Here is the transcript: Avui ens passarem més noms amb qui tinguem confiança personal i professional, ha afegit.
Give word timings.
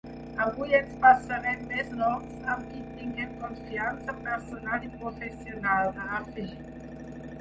Avui 0.43 0.77
ens 0.77 0.95
passarem 1.03 1.59
més 1.73 1.91
noms 1.99 2.47
amb 2.55 2.71
qui 2.71 2.81
tinguem 3.01 3.35
confiança 3.43 4.17
personal 4.29 4.89
i 4.89 4.93
professional, 4.95 5.93
ha 6.07 6.11
afegit. 6.19 6.89